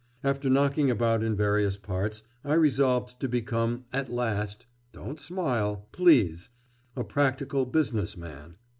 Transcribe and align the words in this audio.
After 0.23 0.49
knocking 0.49 0.89
about 0.89 1.21
in 1.21 1.35
various 1.35 1.77
parts, 1.77 2.23
I 2.43 2.55
resolved 2.55 3.19
to 3.19 3.27
become 3.29 3.85
at 3.93 4.11
last 4.11 4.65
don't 4.91 5.19
smile, 5.19 5.87
please 5.91 6.49
a 6.95 7.03
practical 7.03 7.67
business 7.67 8.17
man. 8.17 8.55